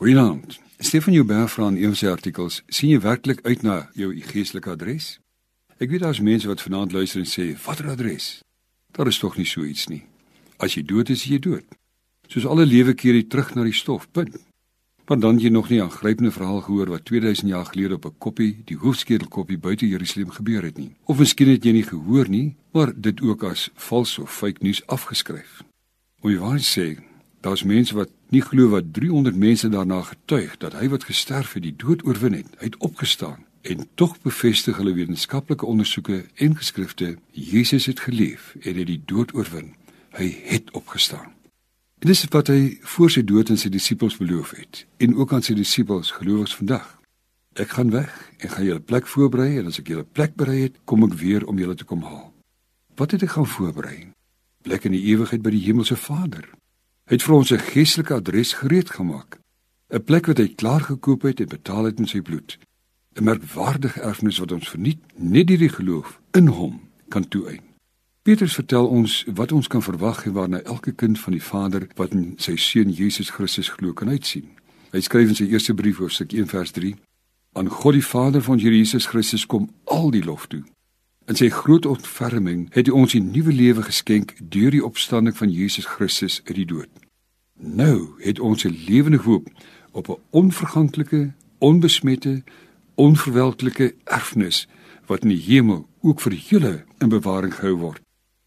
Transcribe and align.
Goeienaand. 0.00 0.58
Stefan 0.78 1.12
Joubert 1.12 1.50
vra 1.50 1.66
in 1.68 1.76
een 1.76 1.90
van 1.92 1.96
sy 1.96 2.06
artikels: 2.08 2.62
"Sien 2.66 2.88
jy 2.88 3.00
werklik 3.00 3.40
uit 3.42 3.62
na 3.62 3.90
jou 3.92 4.20
geestelike 4.20 4.70
adres?" 4.70 5.18
Ek 5.76 5.90
weet 5.90 6.00
daar's 6.00 6.20
mense 6.20 6.48
wat 6.48 6.62
vanaand 6.62 6.92
luister 6.92 7.20
en 7.20 7.26
sê: 7.26 7.64
"Watter 7.64 7.90
adres?" 7.90 8.40
Daar 8.92 9.06
is 9.06 9.18
tog 9.18 9.36
nie 9.36 9.44
so 9.44 9.64
iets 9.64 9.88
nie. 9.88 10.02
As 10.56 10.74
jy 10.74 10.82
dood 10.82 11.10
is, 11.10 11.20
is 11.22 11.28
jy 11.28 11.38
dood. 11.38 11.64
Soos 12.28 12.46
alle 12.46 12.64
lewe 12.66 12.94
keer 12.94 13.14
jy 13.14 13.26
terug 13.28 13.54
na 13.54 13.62
die 13.62 13.72
stof. 13.72 14.08
Punt. 14.12 14.38
Want 15.04 15.20
dan 15.20 15.38
jy 15.38 15.48
nog 15.48 15.68
nie 15.68 15.78
'n 15.78 15.82
aangrypende 15.82 16.32
verhaal 16.32 16.60
gehoor 16.60 16.88
wat 16.88 17.04
2000 17.04 17.48
jaar 17.48 17.66
gelede 17.66 17.94
op 17.94 18.04
'n 18.06 18.18
koppie, 18.18 18.56
die 18.64 18.76
hoofskedelkoppie 18.76 19.58
buite 19.58 19.88
Jerusalem 19.88 20.30
gebeur 20.30 20.62
het 20.62 20.78
nie. 20.78 20.96
Of 21.04 21.18
miskien 21.18 21.48
het 21.48 21.64
jy 21.64 21.72
nie 21.72 21.84
gehoor 21.84 22.28
nie, 22.28 22.56
maar 22.72 22.92
dit 23.00 23.20
ook 23.20 23.42
as 23.42 23.70
vals 23.74 24.18
of 24.18 24.36
fake 24.36 24.62
nuus 24.62 24.86
afgeskryf. 24.86 25.62
Hoe 26.20 26.30
jy 26.30 26.38
wou 26.38 26.58
sê, 26.58 27.09
daar's 27.40 27.62
mense 27.64 27.94
wat 27.94 28.10
nie 28.28 28.42
glo 28.42 28.68
wat 28.68 28.92
300 28.92 29.36
mense 29.36 29.68
daarna 29.68 30.02
getuig 30.02 30.56
dat 30.56 30.76
hy 30.78 30.88
wat 30.88 31.04
gesterf 31.08 31.52
het 31.56 31.62
die 31.62 31.76
dood 31.76 32.04
oorwin 32.06 32.36
het. 32.36 32.50
Hy 32.58 32.70
het 32.70 32.76
opgestaan 32.76 33.46
en 33.60 33.88
tog 33.94 34.16
bevestig 34.24 34.76
hulle 34.76 34.94
wetenskaplike 34.96 35.66
ondersoeke 35.66 36.24
en 36.34 36.56
geskrifte 36.56 37.16
Jesus 37.30 37.86
het 37.86 38.00
geleef 38.00 38.54
en 38.60 38.74
het 38.74 38.86
die 38.86 39.02
dood 39.04 39.34
oorwin. 39.34 39.74
Hy 40.16 40.30
het 40.44 40.70
opgestaan. 40.70 41.32
En 42.00 42.08
dis 42.08 42.24
wat 42.32 42.48
hy 42.48 42.78
voor 42.94 43.10
sy 43.12 43.22
dood 43.24 43.50
aan 43.52 43.60
sy 43.60 43.68
disippels 43.68 44.16
beloof 44.16 44.54
het 44.56 44.86
en 45.04 45.16
ook 45.16 45.32
aan 45.32 45.44
sy 45.44 45.54
disippels 45.54 46.14
gelowiges 46.16 46.56
vandag. 46.56 46.86
Ek 47.60 47.74
gaan 47.76 47.90
weg 47.90 48.14
en 48.38 48.48
gaan 48.48 48.64
julle 48.64 48.80
plek 48.80 49.06
voorberei 49.10 49.58
en 49.60 49.68
as 49.68 49.80
ek 49.82 49.90
julle 49.92 50.06
plek 50.06 50.36
berei 50.38 50.62
het, 50.62 50.78
kom 50.84 51.04
ek 51.04 51.18
weer 51.20 51.44
om 51.44 51.58
julle 51.58 51.76
te 51.76 51.84
kom 51.84 52.06
haal. 52.06 52.30
Wat 52.96 53.12
het 53.12 53.26
ek 53.26 53.34
gaan 53.36 53.48
voorberei? 53.48 54.08
Plek 54.64 54.86
in 54.88 54.96
die 54.96 55.04
ewigheid 55.12 55.42
by 55.44 55.52
die 55.52 55.64
hemelse 55.66 55.96
Vader. 55.96 56.46
Hy 57.10 57.16
het 57.18 57.24
vir 57.26 57.34
ons 57.34 57.50
'n 57.50 57.58
geestelike 57.58 58.14
adres 58.14 58.52
gereed 58.52 58.90
gemaak. 58.90 59.40
'n 59.90 60.04
Plek 60.04 60.26
wat 60.26 60.38
hy 60.38 60.54
klaar 60.54 60.80
gekoop 60.80 61.22
het 61.22 61.40
en 61.40 61.48
betaal 61.48 61.84
het 61.84 61.98
met 61.98 62.08
sy 62.08 62.20
bloed. 62.20 62.58
'n 63.16 63.24
Merkwaardige 63.24 64.00
erfenis 64.00 64.38
wat 64.38 64.52
ons 64.52 64.68
verniet 64.68 65.00
net 65.16 65.46
deur 65.46 65.58
die 65.58 65.68
geloof 65.68 66.20
in 66.32 66.46
hom 66.46 66.80
kan 67.08 67.28
toeëien. 67.28 67.66
Petrus 68.22 68.54
vertel 68.54 68.86
ons 68.86 69.24
wat 69.34 69.52
ons 69.52 69.66
kan 69.66 69.82
verwag 69.82 70.26
en 70.26 70.32
waarna 70.32 70.60
elke 70.60 70.92
kind 70.92 71.18
van 71.18 71.32
die 71.32 71.42
Vader 71.42 71.88
wat 71.96 72.12
in 72.12 72.34
sy 72.36 72.56
seun 72.56 72.90
Jesus 72.90 73.30
Christus 73.30 73.68
glo 73.68 73.92
kan 73.92 74.08
uitsien. 74.08 74.48
Hy 74.92 75.00
skryf 75.00 75.28
in 75.28 75.34
sy 75.34 75.44
eerste 75.44 75.74
brief 75.74 75.96
hoofstuk 75.96 76.32
1 76.32 76.46
vers 76.46 76.70
3: 76.70 76.96
Aan 77.52 77.68
God 77.68 77.92
die 77.92 78.06
Vader 78.06 78.42
van 78.42 78.58
Jesus 78.58 79.06
Christus 79.06 79.46
kom 79.46 79.70
al 79.84 80.10
die 80.10 80.24
lof 80.24 80.46
toe. 80.46 80.62
In 81.30 81.36
sy 81.38 81.46
groot 81.54 81.86
ontferming 81.86 82.64
het 82.74 82.88
hy 82.88 82.92
ons 82.92 83.12
'n 83.14 83.30
nuwe 83.30 83.52
lewe 83.54 83.82
geskenk 83.86 84.34
deur 84.42 84.70
die 84.74 84.84
opstanding 84.84 85.36
van 85.36 85.50
Jesus 85.50 85.86
Christus 85.86 86.40
uit 86.44 86.56
die 86.56 86.66
dood. 86.66 86.88
Nou 87.54 88.18
het 88.18 88.40
ons 88.40 88.64
'n 88.64 88.74
lewende 88.86 89.18
hoop 89.18 89.46
op 89.92 90.08
'n 90.08 90.18
onverganklike, 90.30 91.32
onbesmette, 91.58 92.42
onverwelklike 92.94 93.94
erfenis 94.04 94.66
wat 95.06 95.22
in 95.22 95.28
die 95.28 95.44
hemel 95.46 95.88
ook 96.00 96.20
vir 96.20 96.32
julle 96.32 96.84
in 96.98 97.08
bewaring 97.08 97.54
gehou 97.54 97.76
word. 97.76 98.00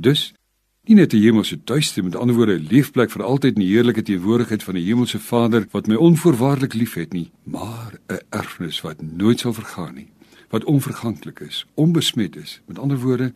Dus 0.00 0.34
nie 0.84 0.96
net 0.96 1.12
'n 1.12 1.22
hemelse 1.22 1.64
tuiste 1.64 2.02
met 2.02 2.16
ander 2.16 2.36
woorde 2.36 2.58
'n 2.58 2.66
leefplek 2.70 3.10
vir 3.10 3.22
altyd 3.22 3.54
in 3.54 3.60
die 3.60 3.72
heerlike 3.74 4.02
teenwoordigheid 4.02 4.62
van 4.62 4.74
die 4.74 4.84
hemelse 4.84 5.18
Vader 5.18 5.66
wat 5.70 5.86
my 5.86 5.94
onvoorwaardelik 5.94 6.74
liefhet 6.74 7.12
nie, 7.12 7.30
maar 7.42 7.92
'n 8.08 8.18
erfenis 8.30 8.80
wat 8.80 9.02
nooit 9.02 9.40
sal 9.40 9.52
vergaan 9.52 9.94
nie, 9.94 10.08
wat 10.50 10.64
onverganklik 10.64 11.40
is, 11.40 11.66
onbesmet 11.74 12.36
is. 12.36 12.60
Met 12.66 12.78
ander 12.78 12.98
woorde, 12.98 13.32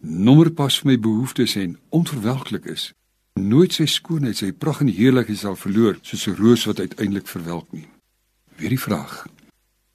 nommer 0.00 0.50
pas 0.50 0.78
vir 0.80 0.90
my 0.90 0.98
behoeftes 0.98 1.54
en 1.54 1.78
onverwelklik 1.88 2.64
is. 2.64 2.92
Nooit 3.34 3.72
sy 3.72 3.86
skoonheid, 3.86 4.36
sy 4.36 4.52
pragt 4.52 4.80
en 4.80 4.92
heerlikheid 4.92 5.38
sal 5.38 5.56
verloor 5.56 5.98
soos 6.02 6.26
'n 6.26 6.36
roos 6.36 6.64
wat 6.64 6.80
uiteindelik 6.80 7.26
verwelk 7.26 7.72
nie. 7.72 7.88
Weer 8.56 8.68
die 8.68 8.80
vraag: 8.80 9.26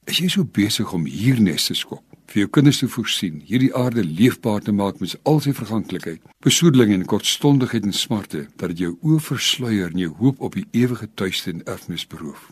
Is 0.05 0.17
jy 0.17 0.27
so 0.27 0.43
besig 0.43 0.93
om 0.93 1.05
hier 1.05 1.41
nes 1.41 1.65
te 1.65 1.73
skop? 1.73 2.03
vir 2.33 2.47
jou 2.47 2.49
kinders 2.55 2.79
te 2.81 2.87
voorsien, 2.89 3.41
hierdie 3.45 3.73
aarde 3.77 4.01
leefbaar 4.03 4.63
te 4.65 4.73
maak 4.73 4.97
met 5.03 5.13
al 5.29 5.37
sy 5.43 5.53
verganklikheid, 5.53 6.21
besoedeling 6.41 6.95
en 6.95 7.05
kortstondigheid 7.09 7.85
en 7.85 7.93
smarte, 7.93 8.47
dat 8.57 8.73
dit 8.73 8.85
jou 8.87 8.95
oë 9.05 9.19
versluier 9.21 9.91
en 9.93 10.01
jou 10.01 10.09
hoop 10.17 10.41
op 10.41 10.57
die 10.57 10.65
ewige 10.73 11.09
tuiste 11.13 11.51
en 11.53 11.61
erfenis 11.69 12.07
beroof. 12.09 12.51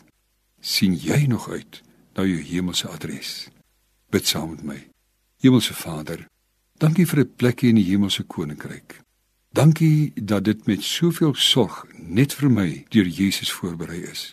sien 0.62 0.94
jy 0.94 1.26
nog 1.26 1.48
uit 1.50 1.80
na 2.14 2.22
jou 2.22 2.38
hemelse 2.38 2.86
adres? 2.88 3.48
Bid 4.12 4.26
saam 4.26 4.50
met 4.50 4.62
my. 4.62 4.78
Hemelse 5.40 5.74
Vader, 5.74 6.28
dankie 6.78 7.06
vir 7.06 7.20
'n 7.20 7.32
plekjie 7.36 7.68
in 7.68 7.78
die 7.80 7.90
hemelse 7.90 8.22
koninkryk. 8.22 9.00
Dankie 9.52 10.12
dat 10.14 10.44
dit 10.44 10.66
met 10.66 10.82
soveel 10.82 11.34
sorg 11.34 11.86
net 11.96 12.32
vir 12.32 12.50
my 12.50 12.84
deur 12.88 13.06
Jesus 13.06 13.52
voorberei 13.52 14.02
is. 14.02 14.32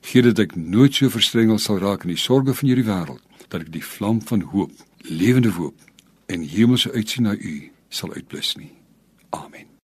Gee 0.00 0.22
dat 0.22 0.38
ek 0.38 0.56
nooit 0.56 0.94
so 0.94 1.08
verstrengel 1.08 1.58
sal 1.58 1.78
raak 1.78 2.02
in 2.02 2.14
die 2.14 2.24
sorges 2.26 2.58
van 2.58 2.68
hierdie 2.68 2.86
wêreld 2.86 3.22
dat 3.48 3.60
ek 3.60 3.72
die 3.72 3.84
vlam 3.84 4.22
van 4.22 4.40
hoop, 4.40 4.72
lewende 5.02 5.50
hoop 5.50 5.78
en 6.26 6.42
hemelse 6.42 6.92
uitsien 6.92 7.22
na 7.22 7.34
U 7.34 7.70
sal 7.88 8.12
uitblus 8.14 8.56
nie. 8.56 8.72